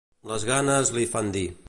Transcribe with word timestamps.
Les 0.29 0.45
ganes 0.51 0.91
l'hi 0.97 1.07
fan 1.13 1.33
dir. 1.37 1.47